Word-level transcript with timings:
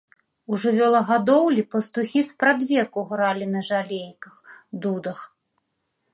У 0.53 0.57
жывёлагадоўлі 0.61 1.65
пастухі 1.75 2.19
спрадвеку 2.31 3.05
гралі 3.13 3.45
на 3.53 3.61
жалейках, 3.69 4.35
дудах. 4.85 5.19